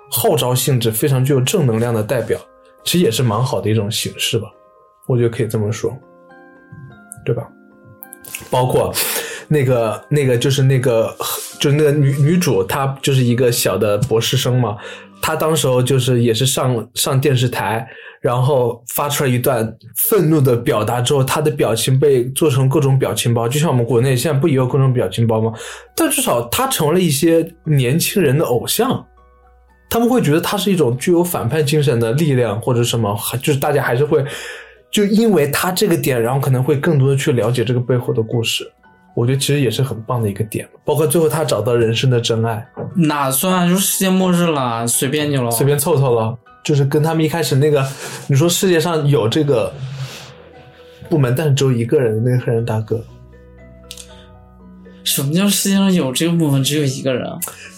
[0.09, 2.39] 号召性质、非常具有正能量的代表，
[2.83, 4.47] 其实也是蛮好的一种形式吧。
[5.07, 5.95] 我觉得可以这么说，
[7.25, 7.47] 对吧？
[8.49, 8.93] 包括
[9.47, 11.13] 那个那个就是那个
[11.61, 14.75] 就那个女女主，她就是一个小的博士生嘛。
[15.21, 17.87] 她当时候就是也是上上电视台，
[18.19, 25.53] 然后发出来一段愤怒的表达之后，她的表情被做成各种表情包，就像我们国内现在不也有各种表情包吗？
[25.95, 29.05] 但至少他成为了一些年轻人的偶像，
[29.91, 34.25] 他们会觉得他是一种具有反叛精神的力量或者什么，就是大家还是会
[34.89, 38.67] 就因为他这个点，然后可能会更多的去了解这个背后的故事。
[39.13, 43.67] 我觉得其实也是很棒的一个点，包括最后他找到人生的真爱，哪算？
[43.69, 46.37] 就世界末日了，随便你了，随便凑凑了。
[46.63, 47.83] 就是跟他们一开始那个，
[48.27, 49.73] 你说世界上有这个
[51.09, 53.03] 部门，但是只有一个人，那个黑人大哥。
[55.03, 57.27] 什么叫世界上有这个部门，只有一个人？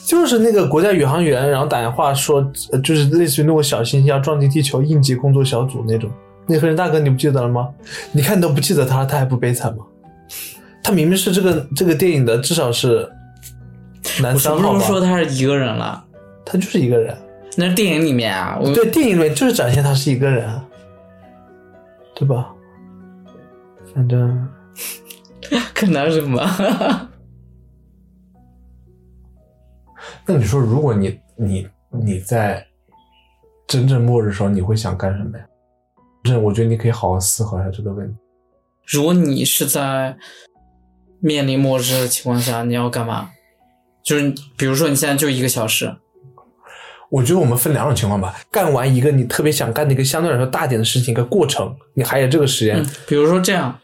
[0.05, 2.45] 就是那个国家宇航员，然后打电话说，
[2.83, 6.11] 就是类似于那种小行星要撞击地球应急工作小组那种。
[6.45, 7.69] 那黑人大哥你不记得了吗？
[8.11, 9.85] 你看你都不记得他，他还不悲惨吗？
[10.83, 13.09] 他明明是这个这个电影的，至少是
[14.21, 14.79] 男三号吧？
[14.79, 16.05] 说他是一个人了，
[16.45, 17.17] 他就是一个人。
[17.55, 20.61] 那是电影里面啊，对，电影里面就是展现他是一个人，
[22.13, 22.53] 对吧？
[23.93, 24.49] 反正
[25.73, 26.41] 可能什么？
[30.25, 32.65] 那你说，如果你你你在
[33.67, 35.45] 真正末日的时候，你会想干什么呀？
[36.23, 38.17] 这我觉得你可以好好思考一下这个问题。
[38.87, 40.17] 如果你是在。
[41.23, 43.29] 面临末日的情况下，你要干嘛？
[44.03, 45.95] 就是比如说，你现在就一个小时。
[47.09, 48.35] 我觉得我们分两种情况吧。
[48.51, 52.85] 干完一个你特别想干的一个相对来说大点的事情，一个过程，你还有这个时间。
[53.07, 53.79] 比如说这样，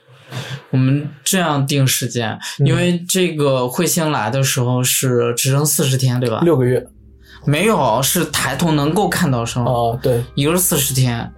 [0.71, 6.41] 我们这样定时间，因为这个彗星来的时候是只剩四十天，对吧？
[6.43, 6.85] 六个月。
[7.45, 9.63] 没有，是抬头能够看到上。
[9.63, 11.31] 哦，对，一个是四十天，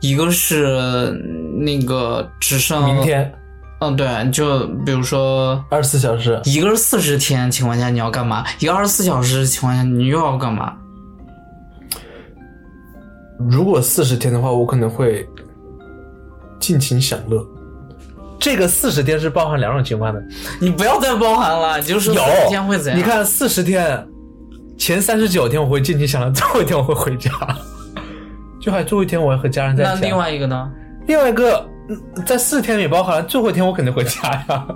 [0.00, 1.10] 一个是
[1.58, 3.34] 那个只剩明天。
[3.80, 8.44] 嗯，对，就比如说二十四小时，一个是四十天情况下你要干嘛？
[8.58, 10.74] 一个二十四小时情况下你又要干嘛？
[13.48, 15.24] 如果四十天的话，我可能会
[16.58, 17.40] 尽情享乐。
[18.40, 20.20] 这个四十天是包含两种情况的，
[20.60, 22.98] 你不要再包含了，你就说有天会怎样？
[22.98, 24.04] 你看四十天
[24.76, 27.30] 前三十九天我会尽情享乐，最后一天我会回家，
[28.60, 29.92] 就还最后一天我要和家人在一起。
[29.94, 30.68] 那另外一个呢？
[31.06, 31.64] 另外一个。
[32.26, 34.66] 在四天里包含最后一天，我肯定回家呀，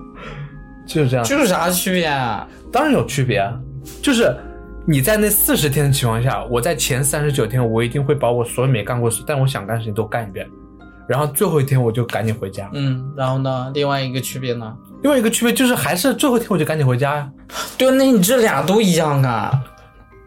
[0.87, 1.25] 就是这样。
[1.25, 2.47] 这有啥区别啊？
[2.73, 3.53] 当然有区别啊，
[4.01, 4.35] 就是
[4.87, 10.49] 你在那四十天的情况下，我在前三十九天，我一定会把我所有没干过事，但我想干的事情都干一遍，
[11.07, 12.71] 然后最后一天我就赶紧回家。
[12.73, 13.71] 嗯，然后呢？
[13.75, 14.75] 另外一个区别呢？
[15.03, 17.29] 另外一个区别就是还是最后一天我就赶紧回家呀。
[17.77, 19.53] 对，那你这俩都一样啊。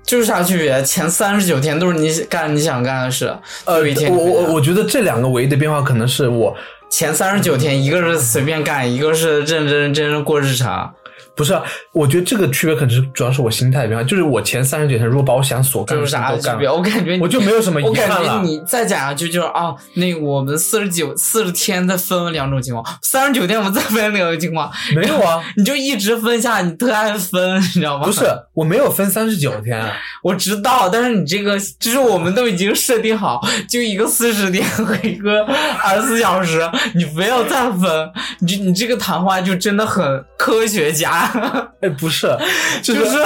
[0.03, 0.83] 就是啥区别？
[0.83, 3.25] 前三十九天都是你干你想干的事。
[3.65, 3.79] 呃，
[4.11, 6.55] 我我我觉得这两个唯一的变化可能是我。
[6.97, 10.95] 前三十九天，一个是随便干，一个是认认真真过日常。
[11.35, 16.73] 不是啊，我觉得这个区别可能是主要是我心态变化，就是我前三十九天如果把我想所干这有的事都干了？
[16.73, 18.41] 我感觉你我就没有什么遗我感觉。
[18.41, 28.05] 你再讲下去就是啊，那个我们四十九四十天再分两种情况，三十九天我们再分两种情况，没有啊，你就一直分下，你特爱分，你知道吗？
[28.05, 29.91] 不是，我没有分三十九天，啊
[30.23, 35.45] 我知道，但是你这个就是我们都已经设定好，就一个四十天和一个
[35.83, 36.61] 二十四小时，
[36.95, 41.24] 你非要再分，你这你这个谈话就真的很科学家，
[41.81, 42.27] 哎，不是，
[42.83, 43.17] 就就是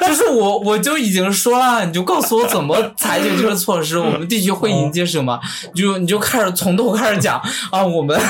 [0.00, 5.38] 就是 我我就已经说了，你就告诉我怎么采取这个措施，我们地区会迎接什么，
[5.74, 8.18] 你就你就开始从头开始讲啊，我们。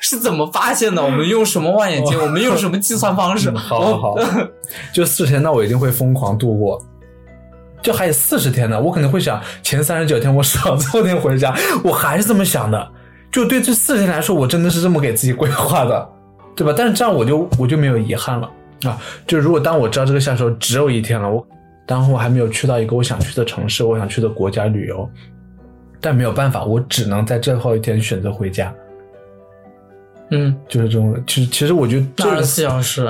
[0.00, 1.02] 是怎么发现的？
[1.02, 2.16] 我们用什么望远镜？
[2.22, 3.50] 我们用什么计算方式？
[3.50, 4.16] 嗯好好好，
[4.94, 6.80] 就四十天，那我一定会疯狂度过。
[7.82, 12.88] 就还有四十天呢，我可能会想前三十九天我少做点回家，我还是这么想的。
[13.32, 16.08] 就对这四十天来说，我真的是这么给自己规划的，
[16.58, 16.74] 对吧？
[16.76, 18.50] 但是这样我就我就没有遗憾了
[18.82, 19.00] 啊。
[19.28, 21.46] 就如果当我知道这个夏时候只有一天了，我
[21.86, 25.08] 当后我还没有去到一个我想去的城市，我想去的国家旅游，
[26.00, 28.74] 但没有办法，我只能在最后一天选择回家，
[30.32, 31.22] 嗯，就是这种。
[31.26, 33.06] 其实其实我觉得二十四小时。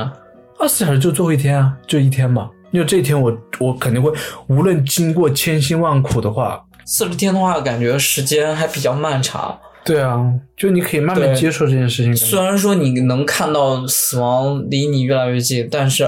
[0.60, 2.50] 二十四小时就最后一天啊，就一天嘛。
[2.70, 4.12] 因为这一天我我肯定会，
[4.48, 9.58] 无论经过千辛万苦的话，四十天的话，感觉时间还比较漫长。
[9.88, 10.22] 对啊，
[10.54, 12.14] 就你可以慢慢接受这件事情。
[12.14, 16.04] 虽然说你能看到死亡离你越来越近，但是，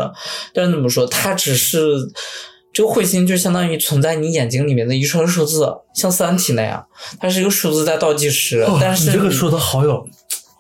[0.53, 1.97] 但是怎么说，它只是
[2.75, 6.87] 这个彗星就相当于存在你眼睛里面的一串数字，像《三体》那样，
[7.19, 8.61] 它是一个数字在倒计时。
[8.61, 10.07] 哦但是你这个说的好有，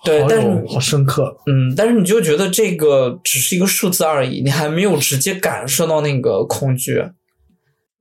[0.03, 1.37] 对，但是好深刻。
[1.45, 7.05] 嗯，但是你就觉得这个只是一个数字而已，你还没有直接感受到那个恐惧。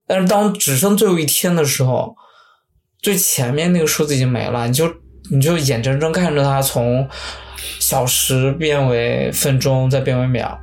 [0.06, 2.16] 但是当只剩最后一天的时候，
[3.02, 4.92] 最前面那个数字已经没了，你就
[5.28, 7.06] 你就眼睁睁看着它从
[7.78, 10.58] 小时变为分钟，再变为秒，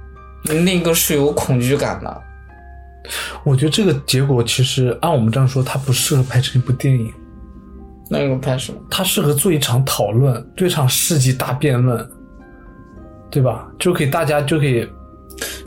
[0.63, 2.21] 那个是有恐惧感的。
[3.43, 7.09] 我觉得这个结果其实按我们这样说，它不适合拍成一部电影，
[8.09, 8.79] 那个拍什么？
[8.89, 12.05] 它适合做一场讨论，做一场世纪大辩论，
[13.31, 13.65] 对吧？
[13.79, 14.85] 就可以大家就可以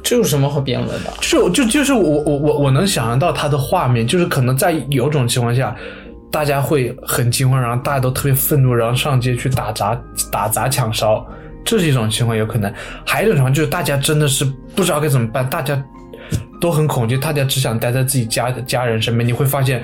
[0.03, 1.11] 这有什么好辩论的？
[1.23, 5.75] 就就就是我我我我能想象到它的画面，就是可能在有种情况下，
[6.31, 11.27] 大家会很惊慌，然后大家都特别愤怒，然后上街去打砸打砸抢烧，
[11.65, 12.71] 这是一种情况有可能；
[13.05, 15.83] 还有一种情况就是大家真的是不知道该怎么办，大家
[16.61, 19.27] 都很恐惧，大家只想待在自己家的家人身边。
[19.27, 19.83] 你会发现，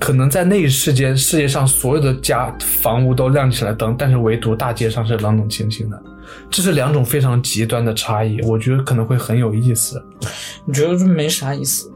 [0.00, 6.02] 可能在那一世间，世界上所有的家房屋都亮起了灯，但是唯独大街上是冷冷清清的。
[6.48, 10.02] 这是两种非常极端的差异，我觉得可能会很有意思。
[10.64, 11.92] 你觉得这没啥意思？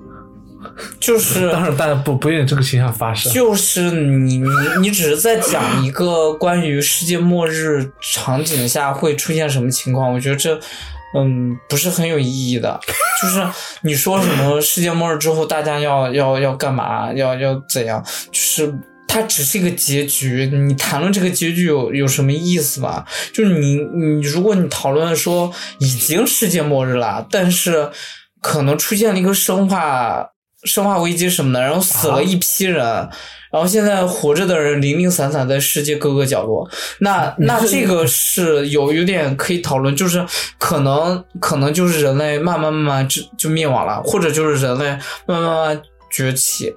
[1.01, 3.33] 就是当然，大家不不愿意这个形象发生。
[3.33, 4.49] 就是你你
[4.81, 10.59] 你只是在讲一个关于世界末日场景下会出现什么情况，我觉得这
[11.15, 12.79] 嗯不是很有意义的。
[13.23, 13.47] 就是
[13.83, 18.75] 你说什么世界末日之后大家要要要干嘛，要要怎样，就是。
[19.09, 23.03] 它只是一个结局，你谈论这个结局有有什么意思吗？
[23.33, 27.89] 就是你你如果你讨论说已经世界末日了，但是
[28.43, 30.27] 可能出现了一个生化
[30.67, 40.27] 生化危机什么的，然后死了一批人，然后现在活着的人零零散散在世界各个角落，那那这个是有有点可以讨论，就是
[40.59, 44.85] 可能可能就是人类慢慢慢慢就就灭亡了，或者就是人类
[45.27, 46.75] 慢慢慢慢崛起。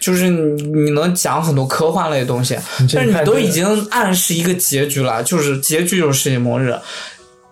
[0.00, 2.56] 就是你你能讲很多科幻类的东西，
[2.94, 6.72] 但是你都已经暗示一个结局了，就是结局就是世界末日，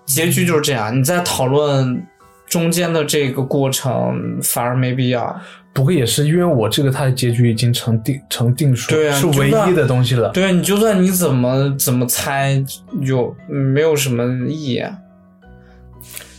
[0.07, 0.97] 结局就是这样。
[0.97, 2.07] 你在讨论
[2.49, 5.41] 中间的这个过程反而没必要。
[5.73, 10.31] 不过也是因为我这个它的结局已经成定成定数，对啊是唯一的东西了。
[10.31, 12.65] 对，你就算你怎么怎么猜，
[13.03, 14.97] 有没有什么意义、啊？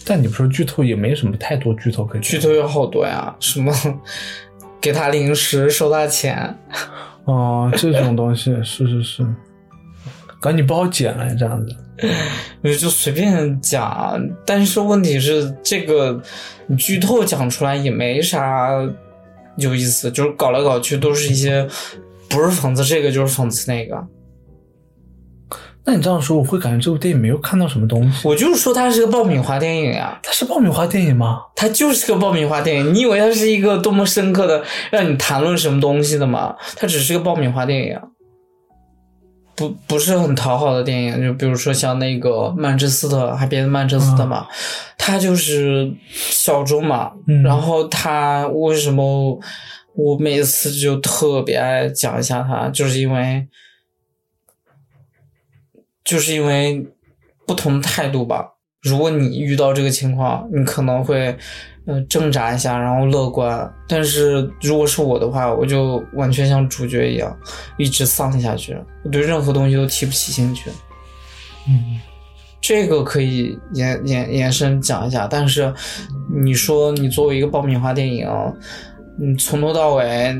[0.04, 3.71] 但你不说剧透也没什么太多剧透可以剧透有好多呀，什么
[4.82, 6.58] 给他零食收他钱，
[7.25, 9.27] 哦，这种东西是是是，
[10.42, 11.75] 赶紧不好剪了这样子。
[12.63, 16.21] 就 就随便讲，但是问题是这个
[16.77, 18.69] 剧透讲出来也没啥
[19.58, 21.67] 有意思，就是搞来搞去都是一些
[22.29, 24.06] 不是讽刺这个就是讽刺那个。
[25.83, 28.27] 那你这样说，我会感觉这部电影没有看到什么东西。
[28.27, 31.40] 我就是说它是个爆米花电影呀、它是爆米花电影吗？
[31.56, 32.94] 它就是个爆米花电影。
[32.94, 34.62] 你以为它是一个多么深刻的
[34.92, 36.56] 让你谈论什么东西的吗？
[36.75, 37.98] 它只是个爆米花电影，
[39.58, 41.22] 不不是很讨好的电影。
[41.22, 44.48] 就比如说像那个曼彻斯特还别的曼彻斯特嘛，
[44.98, 47.12] 它就是小众嘛。
[47.28, 49.38] 嗯然后他为什么
[49.96, 53.48] 我每次就特别爱讲一下他，就是因为
[56.04, 56.88] 就是因为
[57.46, 58.54] 不同态度吧。
[58.84, 61.36] 如果你遇到这个情况，你可能会，
[61.88, 63.73] 呃，挣扎一下，然后乐观。
[63.88, 67.35] 但是如果是我的话，我就完全像主角一样，
[67.77, 70.69] 一直丧下去，我对任何东西都提不起兴趣。
[71.67, 72.00] 嗯，
[72.62, 75.27] 这个可以延延延伸讲一下。
[75.29, 75.73] 但是
[76.29, 78.27] 你说你作为一个爆米花电影，
[79.17, 80.35] 你从头到尾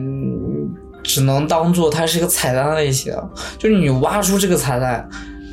[1.02, 3.16] 只能当做它是一个彩蛋类型，
[3.58, 5.08] 就是你挖出这个彩蛋。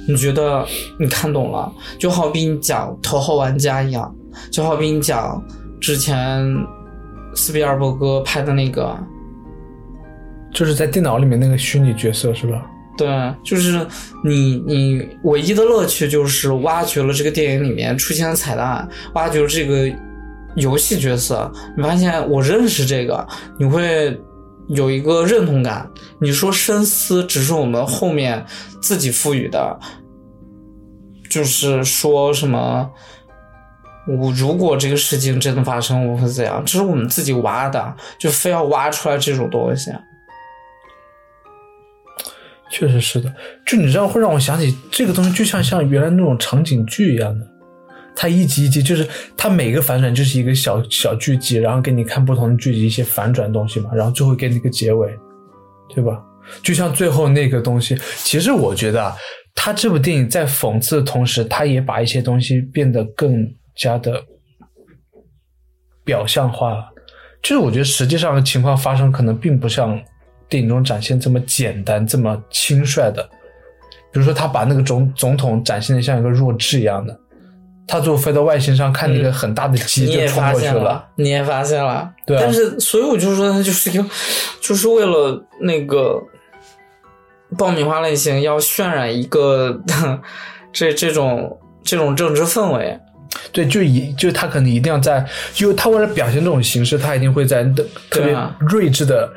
[0.07, 0.67] 你觉得
[0.99, 4.15] 你看懂了，就好比你讲《头号玩家》一样，
[4.51, 5.43] 就好比你讲
[5.81, 6.45] 之前
[7.35, 8.97] 斯皮尔伯格拍的那个，
[10.53, 12.65] 就是在电脑里面那个虚拟角色是吧？
[12.97, 13.09] 对，
[13.43, 13.87] 就是
[14.25, 19.93] 你你唯一的乐趣就是挖掘了这个电影里面出现的彩蛋，挖掘了这个
[20.57, 23.27] 游戏角色，你发现我认识这个，
[23.59, 24.21] 你会。
[24.69, 28.43] 有一个认同感，你说深思只是我们后面
[28.81, 29.79] 自己赋予的，
[31.29, 32.91] 就是说什么，
[34.07, 36.63] 我如果这个事情真的发生，我会怎样？
[36.65, 39.91] 这是我们自己挖的，就非要挖出来这种东西。
[42.71, 43.33] 确实是的，
[43.65, 47.47] 就你这样会让我想起这个东西，就像像原来那种场景剧一样的。
[48.17, 55.09] 它一集一集，就是它每个反转就是一个小小剧集，然后给你看不同的剧集一些反转东西嘛，然后最后给你个结尾，
[55.93, 56.21] 对吧？
[56.63, 59.17] 就像最后那个东西，其实我觉得啊，
[59.55, 63.45] 他这部电影在讽刺的同时，他也把一些东西变得更
[63.75, 64.23] 加的
[66.05, 66.91] 表象化了。
[67.43, 70.01] 就是我觉得实际上的情况发生，可能并不像
[70.49, 73.23] 电影中展现这么简单、这么轻率的。
[74.11, 77.19] 比如说，他把那个总总统展现的像一个弱智一样的。
[77.87, 81.07] 他最后飞到外星上看那个很大的鸡，就冲过去了。
[81.17, 82.39] 你也发现了，对。
[82.41, 84.09] 但是，所以我就说，他就是一个，
[84.63, 86.19] 就是为了那个
[87.59, 89.79] 爆米花类型要渲染一个
[90.73, 92.99] 这这种这种政治氛围。
[93.53, 97.65] 对，就一就他可能一定要在，就他为了表现这种形式，他一定会在
[98.11, 99.31] 特别睿智的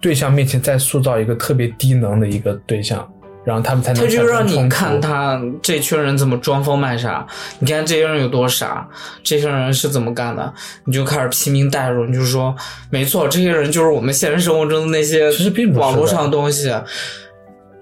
[0.00, 3.06] 对象面前再塑造一个特别低能的一个对象。
[3.44, 4.02] 然后他们才能。
[4.02, 7.24] 他就让你看他这群人怎么装疯卖傻，
[7.60, 8.84] 你看这些人有多傻，
[9.22, 10.52] 这些人是怎么干的，
[10.84, 12.52] 你就开始拼命代入，你就说
[12.90, 15.30] 没错，这些人就是我们现实生活中的那些
[15.74, 16.74] 网络上的东西，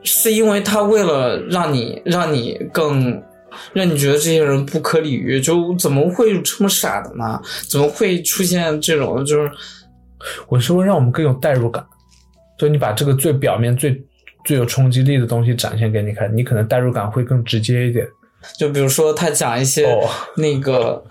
[0.03, 3.23] 是因为他为了让你让你更
[3.73, 7.41] 让你觉得这些人不可理喻，就怎么会这么傻的呢？
[7.71, 9.25] 怎么会出现这种？
[9.25, 9.51] 就是
[10.49, 11.85] 我是为让我们更有代入感，
[12.59, 14.03] 就你把这个最表面最。
[14.47, 18.07] 最有冲击力的东西展现给你看，你可能代入感会更直接一点。
[18.59, 19.89] 就比如说他讲一些
[20.37, 21.03] 那个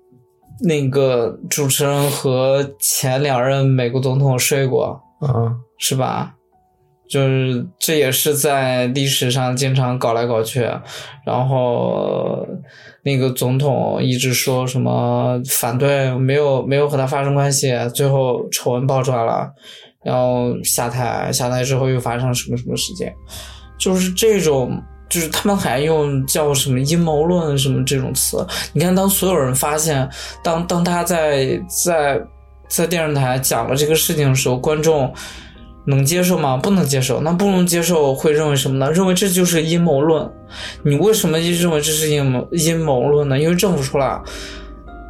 [0.60, 6.34] 那个主持人和前两任美国总统睡过，嗯，是吧？
[7.08, 10.62] 就是这也是在历史上经常搞来搞去，
[11.24, 12.46] 然后
[13.02, 19.48] 那个总统一直说什么反对，没有没有和他发生关系，最后丑闻爆出来了。
[20.04, 23.10] 然后下台，下台之后又发生什么什么事件，
[23.78, 24.78] 就是这种，
[25.08, 28.46] 就是他们还用叫什么阴谋论什么这种词。
[28.74, 30.06] 你看，当所有人发现，
[30.42, 32.20] 当当他在在
[32.68, 35.10] 在电视台讲了这个事情的时候，观众
[35.84, 36.56] 能接受吗？
[36.56, 37.20] 不能接受。
[37.20, 38.90] 那不能接受会认为什么呢？
[38.92, 40.30] 认为这就是阴谋论。
[40.82, 43.38] 你为什么认为这是阴谋阴谋论呢？
[43.38, 44.22] 因为政府说了，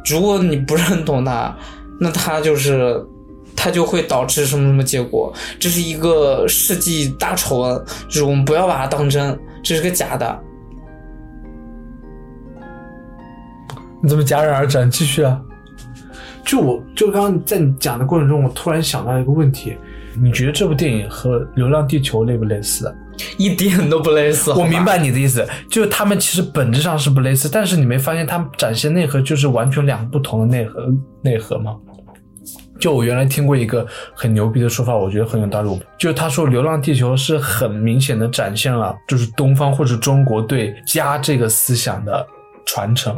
[0.09, 1.55] 如果你不认同他，
[1.99, 3.05] 那他就是。
[3.57, 5.33] 它就会导致什么什么结果？
[5.57, 10.39] 这是一个世纪大丑闻，就是我们不要把它当真，这是个假的。
[14.03, 14.85] 你怎么戛然而止？
[14.89, 15.41] 继续啊！
[16.45, 19.75] 就我就刚刚在你讲的过程中，我突然想到一个问题：
[20.21, 22.93] 你觉得这部电影和《流浪地球》类不类似？
[23.37, 24.51] 一点都不类似。
[24.51, 30.87] 我明白你的意思，就是他们其实本质上是不类似，但是你没发现他们展现内核就是完全两个不同的内核
[31.21, 31.75] 内核吗？
[32.77, 35.79] 就我原来听过一个很牛逼的说法，我觉得很有道理。
[35.97, 42.27] 就是他说，《流浪地球》是很明显的展现了，就是东方或者中国对家这个思想的
[42.65, 43.15] 传承，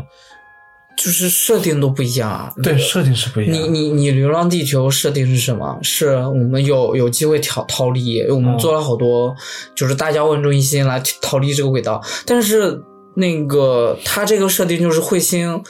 [0.98, 2.52] 就是设定都不一样啊。
[2.62, 3.54] 对，设定是不一样。
[3.54, 5.80] 你你你，《流浪地球》设定是什么？
[5.82, 9.34] 是我们有有机会逃逃离，我们做了好多，
[9.76, 12.04] 就是大家万众一心来逃离这个轨道。
[12.26, 12.82] 但是
[13.16, 15.64] 那个他这个设定就是彗星。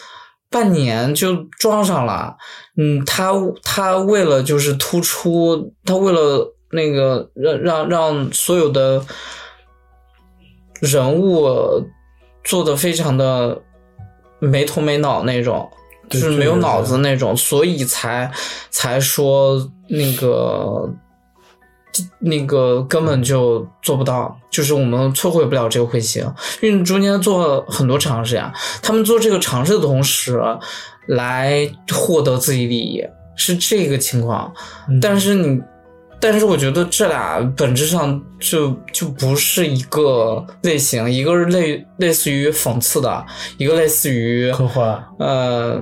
[0.49, 2.37] 半年就装上了，
[2.77, 9.05] 嗯，他他为了就是突出，他为了那个让让让所有的
[10.79, 11.49] 人物
[12.45, 13.61] 做的非常的
[14.39, 15.69] 没头没脑那种，
[16.09, 18.31] 就是没有脑子那种，所以才
[18.69, 20.89] 才说那个
[22.19, 26.23] 那个根本就做不到，就是我们摧毁不了这个彗星，
[26.61, 28.53] 因为中间做了很多尝试呀。
[28.81, 30.39] 他们做这个尝试的同时，
[31.07, 33.03] 来获得自己利益，
[33.35, 34.53] 是这个情况。
[35.01, 35.61] 但是你，
[36.19, 43.25] 但是我觉得这俩本质上就就不是一个类型，一个是类类似于讽刺的，
[43.57, 45.81] 一个类似于科幻，呃，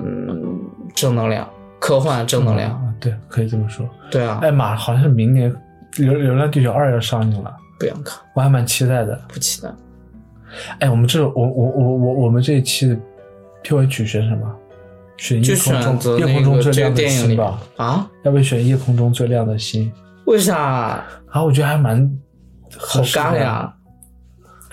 [0.94, 2.94] 正能量，科幻正能量。
[3.00, 3.88] 对，可以这么说。
[4.10, 5.52] 对啊，哎妈，好像是明年
[5.96, 9.18] 《流流浪地球二》要上映了，不想看，我还蛮期待的。
[9.28, 9.68] 不期待。
[10.80, 12.96] 哎，我们这我我我我我们这一期的
[13.62, 14.54] 片尾曲选什么？
[15.18, 17.58] 选夜空中夜空中最亮的星吧？
[17.76, 18.06] 啊？
[18.22, 19.90] 要不选夜空中最亮的星？
[20.26, 21.04] 为啥？
[21.30, 22.18] 啊，我觉得还蛮
[22.76, 23.72] 好尬呀。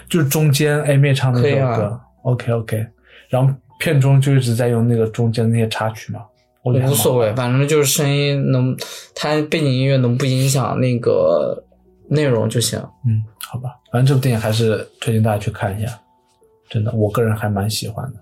[0.09, 2.85] 就是中间 A 妹唱那首歌，OK OK，
[3.29, 6.21] 然后片中就一直在用那个中间那些插曲嘛
[6.63, 6.73] 我。
[6.73, 8.77] 无所谓，反正就是声音能，
[9.15, 11.63] 它背景音乐能不影响那个
[12.09, 12.79] 内容就行。
[13.07, 15.99] 嗯，好吧，反正这部电影还是推荐大家去看一下，
[16.69, 18.19] 真的，我个人还蛮喜欢的。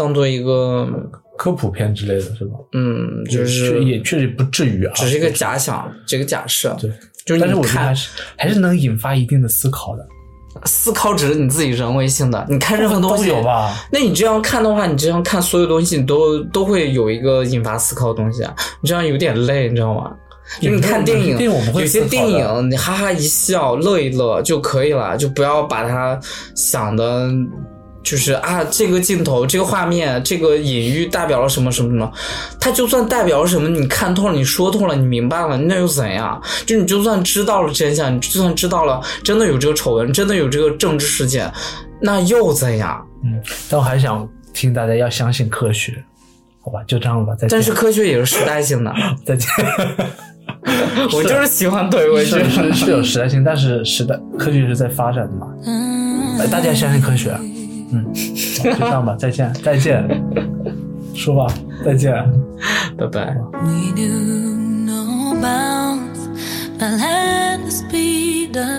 [0.00, 0.88] 当做一个
[1.36, 2.52] 科普片之类的是吧？
[2.72, 6.74] 嗯，就是也确实不至于啊，只是一个假想，这个假设。
[6.80, 6.90] 对，
[7.26, 10.06] 就是但是我觉得还是还是能引发一定的思考的。
[10.64, 13.76] 思考只是你自己人为性的，你看任何东西都有吧？
[13.92, 18.54] 那你这样看的话，你这样看所有东西，你都都会有一个引发思考的东西啊。
[18.80, 20.10] 你这样有点累，你知道吗？
[20.60, 21.38] 就你看电影，
[21.74, 26.18] 有些电影你哈哈一笑，乐一乐就可以了，就不要把它
[26.56, 27.30] 想的。
[28.02, 32.10] 就是啊，这个镜头、这个画面、这个隐喻代表了什么什么什么？
[32.58, 36.40] 它就算代表了什么，你看透了，你说透了，你明白了，那又怎样？
[36.64, 41.52] 就你就算知道了真相，你就算知道了真的有这个丑闻，真的有这个政治事件，
[42.00, 43.06] 那又怎样？
[43.22, 46.02] 嗯，但我还想听大家要相信科学，
[46.62, 46.82] 好吧？
[46.86, 47.48] 就这样吧，再见。
[47.50, 48.92] 但是科学也是时代性的，
[49.26, 49.48] 再见。
[51.12, 55.46] 我就是喜欢怼回去，是是有时代性，但是时代科学是在发展的嘛？
[56.50, 57.30] 大家相信科学。
[57.92, 60.06] 嗯，就这样吧，再见，再见，
[61.14, 61.52] 说吧，
[61.84, 62.12] 再见，
[62.96, 63.36] 拜拜。
[63.62, 64.06] We do
[64.86, 66.28] no bounds,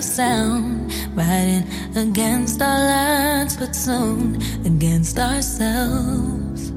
[0.02, 6.72] sound riding against our lands, but soon against ourselves.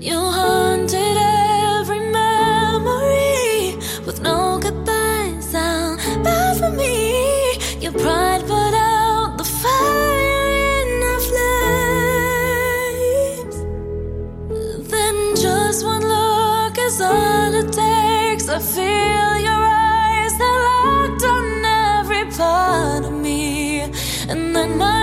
[0.00, 1.16] You haunted
[24.26, 24.93] And then my